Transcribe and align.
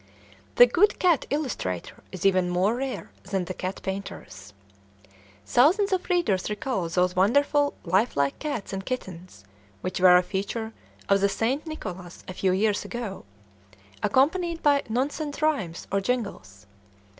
The 0.55 0.65
good 0.65 0.97
cat 0.97 1.27
illustrator 1.29 2.01
is 2.11 2.25
even 2.25 2.49
more 2.49 2.73
rare 2.75 3.11
than 3.21 3.45
the 3.45 3.53
cat 3.53 3.79
painters. 3.83 4.51
Thousands 5.45 5.91
of 5.93 6.09
readers 6.09 6.49
recall 6.49 6.89
those 6.89 7.15
wonderfully 7.15 7.73
lifelike 7.83 8.39
cats 8.39 8.73
and 8.73 8.83
kittens 8.83 9.43
which 9.81 9.99
were 9.99 10.17
a 10.17 10.23
feature 10.23 10.73
of 11.07 11.21
the 11.21 11.29
St. 11.29 11.67
Nicholas 11.67 12.23
a 12.27 12.33
few 12.33 12.51
years 12.51 12.83
ago, 12.83 13.25
accompanied 14.01 14.63
by 14.63 14.81
"nonsense 14.89 15.39
rhymes" 15.39 15.85
or 15.91 16.01
"jingles." 16.01 16.65